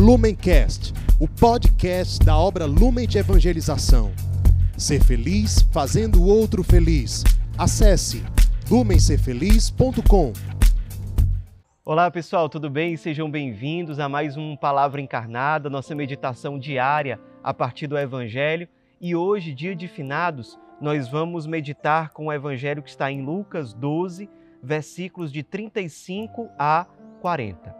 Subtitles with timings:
[0.00, 4.10] Lumencast, o podcast da obra Lumen de Evangelização.
[4.74, 7.22] Ser feliz fazendo o outro feliz.
[7.58, 8.24] Acesse
[8.70, 10.32] lumencerfeliz.com.
[11.84, 12.96] Olá pessoal, tudo bem?
[12.96, 18.66] Sejam bem-vindos a mais um Palavra Encarnada, nossa meditação diária a partir do Evangelho.
[18.98, 23.74] E hoje, dia de finados, nós vamos meditar com o Evangelho que está em Lucas
[23.74, 24.30] 12,
[24.62, 26.86] versículos de 35 a
[27.20, 27.79] 40.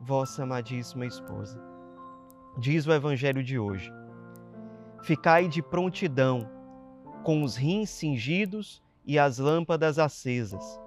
[0.00, 1.60] vossa amadíssima esposa.
[2.58, 3.92] Diz o Evangelho de hoje:
[5.02, 6.48] Ficai de prontidão,
[7.22, 10.80] com os rins cingidos e as lâmpadas acesas.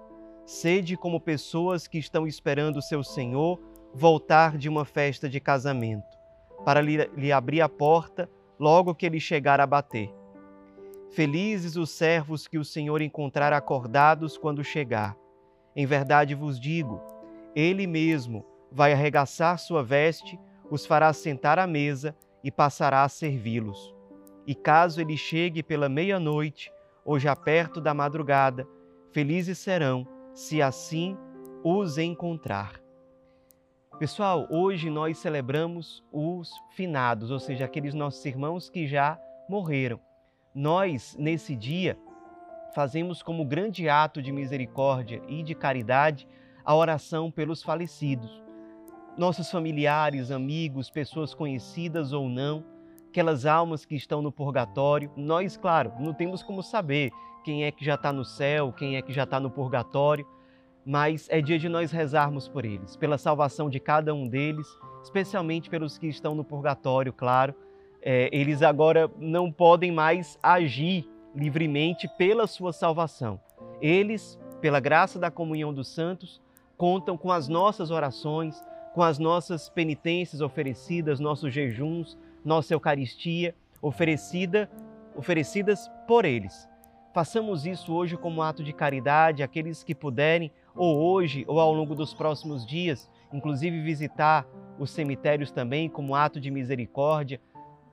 [0.44, 3.60] Sede como pessoas que estão esperando seu Senhor
[3.94, 6.16] voltar de uma festa de casamento,
[6.64, 10.12] para lhe, lhe abrir a porta logo que ele chegar a bater.
[11.10, 15.16] Felizes os servos que o Senhor encontrar acordados quando chegar.
[15.74, 17.00] Em verdade vos digo,
[17.54, 20.38] ele mesmo vai arregaçar sua veste,
[20.70, 23.94] os fará sentar à mesa e passará a servi-los.
[24.46, 26.72] E caso ele chegue pela meia-noite,
[27.04, 28.66] ou já perto da madrugada,
[29.12, 31.16] felizes serão, se assim
[31.64, 32.80] os encontrar.
[33.98, 40.00] Pessoal, hoje nós celebramos os finados, ou seja, aqueles nossos irmãos que já morreram.
[40.54, 41.98] Nós, nesse dia,
[42.74, 46.26] fazemos como grande ato de misericórdia e de caridade
[46.64, 48.49] a oração pelos falecidos
[49.16, 52.64] nossos familiares, amigos, pessoas conhecidas ou não,
[53.08, 55.10] aquelas almas que estão no purgatório.
[55.16, 57.10] Nós, claro, não temos como saber
[57.44, 60.26] quem é que já está no céu, quem é que já está no purgatório,
[60.84, 64.66] mas é dia de nós rezarmos por eles, pela salvação de cada um deles,
[65.02, 67.54] especialmente pelos que estão no purgatório, claro.
[68.02, 73.38] É, eles agora não podem mais agir livremente pela sua salvação.
[73.80, 76.40] Eles, pela graça da comunhão dos santos,
[76.76, 78.64] contam com as nossas orações,
[78.94, 84.70] com as nossas penitências oferecidas, nossos jejuns, nossa Eucaristia oferecida,
[85.16, 86.68] oferecidas por eles.
[87.12, 91.94] Façamos isso hoje como ato de caridade, aqueles que puderem, ou hoje ou ao longo
[91.94, 94.46] dos próximos dias, inclusive visitar
[94.78, 97.40] os cemitérios também como ato de misericórdia,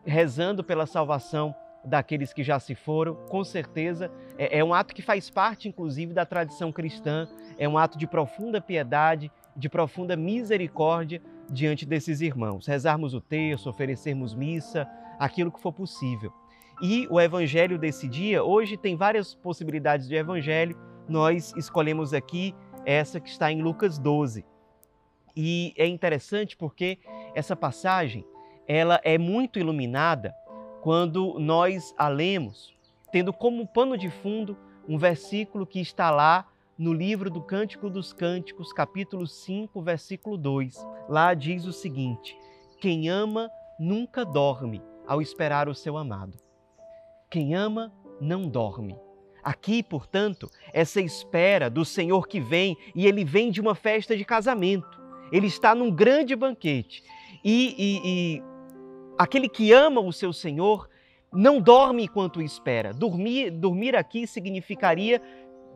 [0.06, 5.02] rezando pela salvação daqueles que já se foram, com certeza é, é um ato que
[5.02, 7.28] faz parte, inclusive, da tradição cristã,
[7.58, 12.68] é um ato de profunda piedade de profunda misericórdia diante desses irmãos.
[12.68, 14.88] Rezarmos o texto, oferecermos missa,
[15.20, 16.32] aquilo que for possível.
[16.82, 20.78] E o evangelho desse dia, hoje tem várias possibilidades de evangelho,
[21.10, 22.54] nós escolhemos aqui
[22.86, 24.46] essa que está em Lucas 12.
[25.36, 27.00] E é interessante porque
[27.34, 28.26] essa passagem,
[28.68, 30.36] ela é muito iluminada
[30.82, 32.76] quando nós a lemos,
[33.12, 34.56] tendo como pano de fundo
[34.88, 40.76] um versículo que está lá no livro do Cântico dos Cânticos, capítulo 5, versículo 2.
[41.10, 42.38] Lá diz o seguinte:
[42.80, 43.50] Quem ama
[43.80, 46.38] nunca dorme ao esperar o seu amado.
[47.30, 48.96] Quem ama não dorme.
[49.44, 54.26] Aqui, portanto, essa espera do Senhor que vem, e ele vem de uma festa de
[54.26, 55.02] casamento.
[55.32, 57.04] Ele está num grande banquete.
[57.44, 58.44] E, e, e
[59.18, 60.90] aquele que ama o seu Senhor
[61.32, 62.94] não dorme enquanto espera.
[62.94, 65.22] Dormir, dormir aqui significaria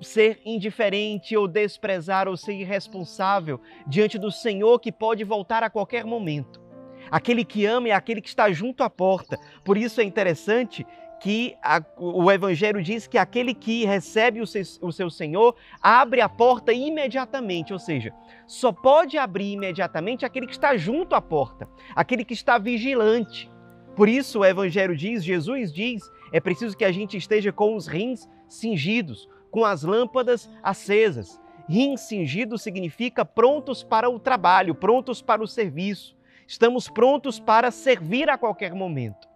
[0.01, 6.06] ser indiferente ou desprezar ou ser irresponsável diante do Senhor que pode voltar a qualquer
[6.06, 6.62] momento.
[7.09, 9.38] Aquele que ama é aquele que está junto à porta.
[9.63, 10.85] Por isso é interessante
[11.22, 16.19] que a, o Evangelho diz que aquele que recebe o seu, o seu Senhor abre
[16.19, 18.11] a porta imediatamente, ou seja,
[18.47, 23.51] só pode abrir imediatamente aquele que está junto à porta, aquele que está vigilante.
[23.96, 27.85] Por isso o Evangelho diz, Jesus diz, é preciso que a gente esteja com os
[27.85, 31.40] rins cingidos, com as lâmpadas acesas.
[31.70, 36.16] Rim cingido significa prontos para o trabalho, prontos para o serviço.
[36.48, 39.30] Estamos prontos para servir a qualquer momento.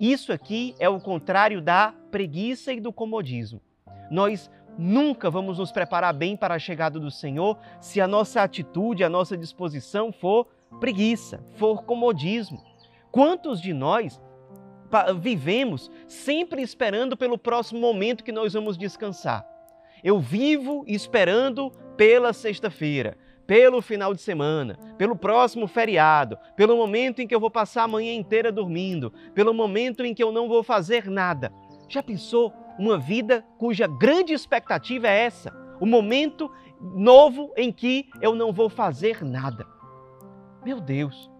[0.00, 3.60] Isso aqui é o contrário da preguiça e do comodismo.
[4.10, 9.02] Nós nunca vamos nos preparar bem para a chegada do Senhor se a nossa atitude,
[9.02, 10.46] a nossa disposição for
[10.78, 12.62] preguiça, for comodismo.
[13.10, 14.20] Quantos de nós
[15.20, 19.46] vivemos sempre esperando pelo próximo momento que nós vamos descansar.
[20.02, 27.26] Eu vivo esperando pela sexta-feira, pelo final de semana, pelo próximo feriado, pelo momento em
[27.26, 30.62] que eu vou passar a manhã inteira dormindo, pelo momento em que eu não vou
[30.62, 31.52] fazer nada.
[31.88, 35.52] Já pensou uma vida cuja grande expectativa é essa?
[35.80, 36.50] O momento
[36.80, 39.66] novo em que eu não vou fazer nada.
[40.64, 41.30] Meu Deus,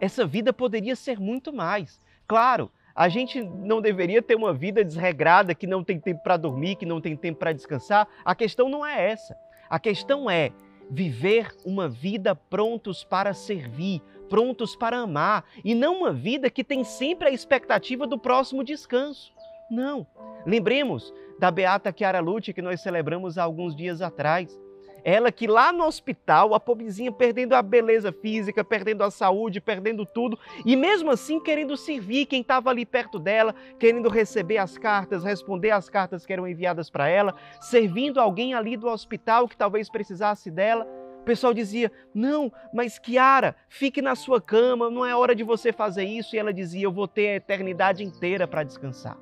[0.00, 2.00] essa vida poderia ser muito mais.
[2.28, 6.76] Claro, a gente não deveria ter uma vida desregrada que não tem tempo para dormir,
[6.76, 8.08] que não tem tempo para descansar.
[8.24, 9.36] A questão não é essa.
[9.68, 10.50] A questão é
[10.90, 14.00] viver uma vida prontos para servir,
[14.30, 19.30] prontos para amar, e não uma vida que tem sempre a expectativa do próximo descanso.
[19.70, 20.06] Não.
[20.46, 24.58] Lembremos da Beata Chiara Lute que nós celebramos há alguns dias atrás.
[25.08, 30.04] Ela que lá no hospital, a pobrezinha perdendo a beleza física, perdendo a saúde, perdendo
[30.04, 35.22] tudo, e mesmo assim querendo servir quem estava ali perto dela, querendo receber as cartas,
[35.22, 39.88] responder as cartas que eram enviadas para ela, servindo alguém ali do hospital que talvez
[39.88, 40.84] precisasse dela.
[41.20, 45.72] O pessoal dizia: Não, mas Kiara, fique na sua cama, não é hora de você
[45.72, 46.34] fazer isso.
[46.34, 49.16] E ela dizia: Eu vou ter a eternidade inteira para descansar.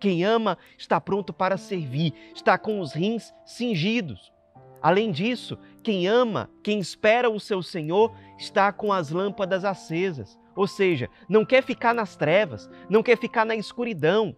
[0.00, 4.32] Quem ama está pronto para servir, está com os rins cingidos.
[4.82, 10.38] Além disso, quem ama, quem espera o seu Senhor, está com as lâmpadas acesas.
[10.56, 14.36] Ou seja, não quer ficar nas trevas, não quer ficar na escuridão.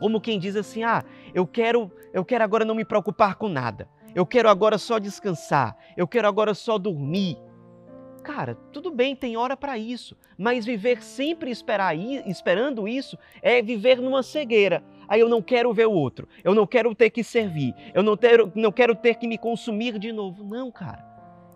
[0.00, 3.88] Como quem diz assim: "Ah, eu quero, eu quero agora não me preocupar com nada.
[4.14, 5.76] Eu quero agora só descansar.
[5.96, 7.38] Eu quero agora só dormir."
[8.24, 14.02] Cara, tudo bem, tem hora para isso, mas viver sempre esperar, esperando isso é viver
[14.02, 17.74] numa cegueira aí eu não quero ver o outro, eu não quero ter que servir,
[17.94, 20.44] eu não, ter, não quero ter que me consumir de novo.
[20.44, 21.04] Não, cara.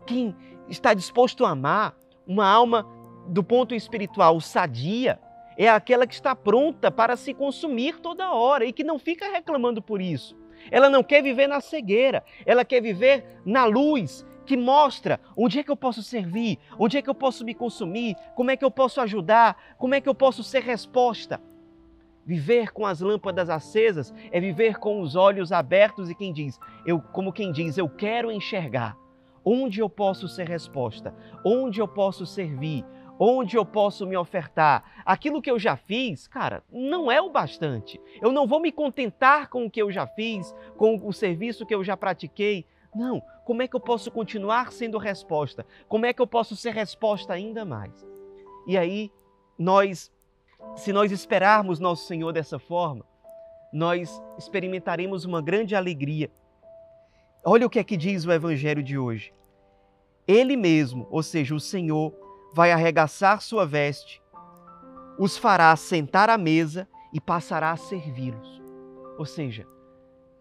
[0.06, 0.34] Quem
[0.68, 1.94] está disposto a amar
[2.26, 2.86] uma alma
[3.28, 5.20] do ponto espiritual sadia
[5.56, 9.82] é aquela que está pronta para se consumir toda hora e que não fica reclamando
[9.82, 10.36] por isso.
[10.70, 15.62] Ela não quer viver na cegueira, ela quer viver na luz que mostra onde é
[15.62, 18.70] que eu posso servir, onde é que eu posso me consumir, como é que eu
[18.70, 21.40] posso ajudar, como é que eu posso ser resposta.
[22.24, 27.00] Viver com as lâmpadas acesas é viver com os olhos abertos e quem diz, eu,
[27.00, 28.96] como quem diz, eu quero enxergar
[29.44, 31.14] onde eu posso ser resposta,
[31.44, 32.84] onde eu posso servir,
[33.18, 35.02] onde eu posso me ofertar.
[35.04, 38.00] Aquilo que eu já fiz, cara, não é o bastante.
[38.20, 41.74] Eu não vou me contentar com o que eu já fiz, com o serviço que
[41.74, 42.64] eu já pratiquei.
[42.94, 45.66] Não, como é que eu posso continuar sendo resposta?
[45.88, 48.06] Como é que eu posso ser resposta ainda mais?
[48.66, 49.10] E aí
[49.58, 50.10] nós
[50.76, 53.04] se nós esperarmos nosso Senhor dessa forma,
[53.72, 56.30] nós experimentaremos uma grande alegria.
[57.44, 59.32] Olha o que é que diz o Evangelho de hoje.
[60.26, 62.14] Ele mesmo, ou seja, o Senhor,
[62.54, 64.22] vai arregaçar sua veste,
[65.18, 68.62] os fará sentar à mesa e passará a servi-los.
[69.18, 69.66] Ou seja,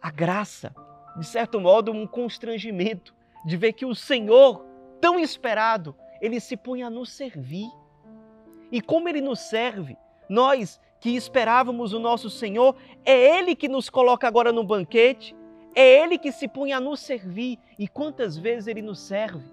[0.02, 0.74] a graça,
[1.18, 3.14] de certo modo, um constrangimento
[3.46, 4.66] de ver que o Senhor,
[5.00, 7.70] tão esperado, ele se põe a nos servir.
[8.72, 9.98] E como ele nos serve?
[10.32, 12.74] Nós que esperávamos o nosso Senhor,
[13.04, 15.36] é Ele que nos coloca agora no banquete,
[15.76, 17.60] é Ele que se punha a nos servir.
[17.78, 19.44] E quantas vezes Ele nos serve?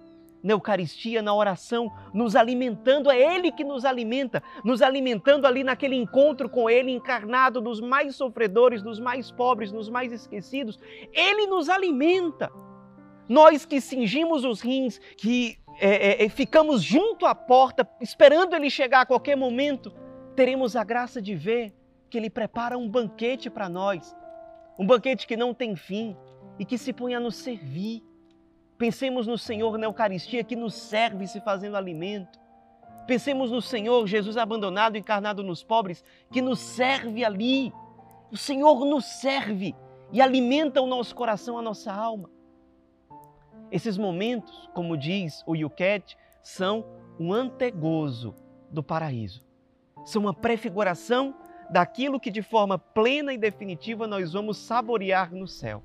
[0.41, 5.97] Na Eucaristia, na oração, nos alimentando, é Ele que nos alimenta, nos alimentando ali naquele
[5.97, 10.79] encontro com Ele, encarnado dos mais sofredores, dos mais pobres, dos mais esquecidos.
[11.13, 12.53] Ele nos alimenta.
[13.29, 19.01] Nós que cingimos os rins, que é, é, ficamos junto à porta, esperando Ele chegar
[19.01, 19.93] a qualquer momento,
[20.39, 21.75] teremos a graça de ver
[22.09, 24.17] que Ele prepara um banquete para nós,
[24.79, 26.17] um banquete que não tem fim
[26.61, 28.05] e que se põe a nos servir.
[28.79, 32.39] Pensemos no Senhor na Eucaristia que nos serve se fazendo alimento.
[33.05, 37.73] Pensemos no Senhor, Jesus abandonado, encarnado nos pobres, que nos serve ali.
[38.31, 39.75] O Senhor nos serve
[40.13, 42.31] e alimenta o nosso coração, a nossa alma.
[43.73, 46.87] Esses momentos, como diz o Yucat, são
[47.19, 48.37] um antegozo
[48.71, 49.48] do paraíso
[50.09, 51.35] são uma prefiguração
[51.69, 55.83] daquilo que de forma plena e definitiva nós vamos saborear no céu.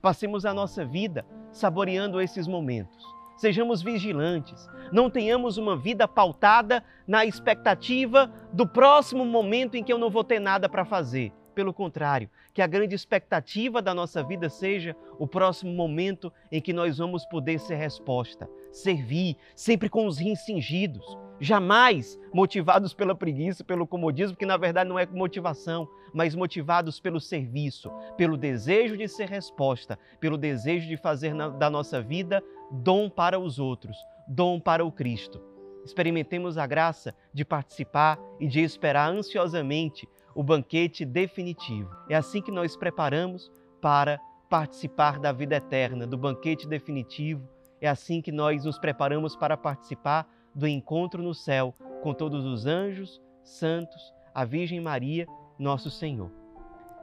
[0.00, 3.04] Passemos a nossa vida saboreando esses momentos.
[3.36, 9.98] Sejamos vigilantes, não tenhamos uma vida pautada na expectativa do próximo momento em que eu
[9.98, 11.30] não vou ter nada para fazer.
[11.54, 16.72] Pelo contrário, que a grande expectativa da nossa vida seja o próximo momento em que
[16.72, 21.04] nós vamos poder ser resposta, servir, sempre com os rins cingidos,
[21.40, 27.20] jamais motivados pela preguiça, pelo comodismo, que na verdade não é motivação, mas motivados pelo
[27.20, 33.08] serviço, pelo desejo de ser resposta, pelo desejo de fazer na, da nossa vida dom
[33.08, 35.40] para os outros, dom para o Cristo.
[35.84, 41.90] Experimentemos a graça de participar e de esperar ansiosamente o banquete definitivo.
[42.08, 47.46] É assim que nós preparamos para participar da vida eterna, do banquete definitivo
[47.80, 52.66] É assim que nós nos preparamos para participar do encontro no céu com todos os
[52.66, 55.26] anjos, santos, a Virgem Maria,
[55.58, 56.30] nosso Senhor.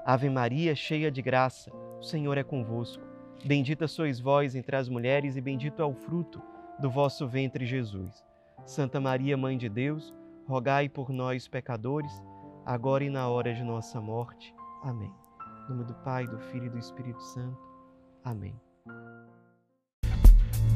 [0.05, 3.03] Ave Maria, cheia de graça, o Senhor é convosco.
[3.43, 6.41] Bendita sois vós entre as mulheres, e bendito é o fruto
[6.79, 8.23] do vosso ventre, Jesus.
[8.65, 10.13] Santa Maria, Mãe de Deus,
[10.47, 12.11] rogai por nós, pecadores,
[12.65, 14.53] agora e na hora de nossa morte.
[14.83, 15.11] Amém.
[15.65, 17.59] Em nome do Pai, do Filho e do Espírito Santo.
[18.23, 18.64] Amém.